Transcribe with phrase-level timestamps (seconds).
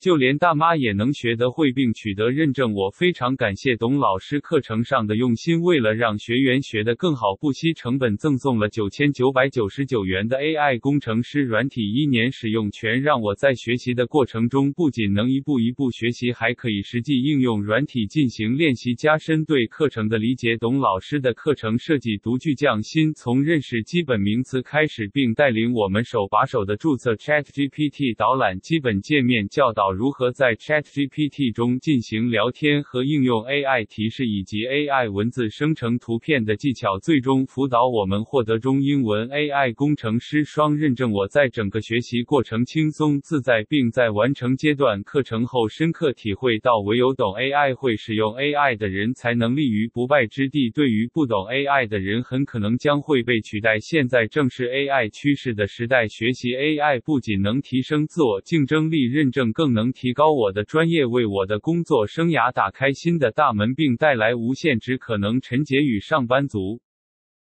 [0.00, 2.72] 就连大妈也能学得会并取得认证。
[2.72, 20.56] 我非常感谢董老师课程上的用心，为了让学员学得更好，不惜成本赠送了九千九百九十九元的 AI 工程师软体一年使用权，让我在学习的过程中不仅能一步一步学习，还可以实际应用软体进行练习，加深对课程的理解。
[20.56, 41.12] 董老师的课程设计独具匠心，从认识基本名词开始，并带领我们手把手的注册 ChatGPT，导览基本界面，教导如何在 ChatGPT 中进行聊天和应用 AI 提示以及 AI 文字生成图片的技巧，最终辅导我们获得中英文 AI 工程师双认证。
[41.12, 50.70] 我在整个学习过程轻松自在，并在完成阶段课程后深刻体会到，唯有懂 AI、会使用 AI 的人才能立于不败之地。
[50.70, 53.78] 对于不懂 AI 的人，很可能将会被取代。
[53.80, 65.40] 现在正是 AI 趋势的时代，学习 AI 不仅能提升自我竞争力，认证更能能提高我的专业，为我的工作生涯打开新的大门，并带来无限之可能。
[65.40, 66.82] 陈杰宇，上班族。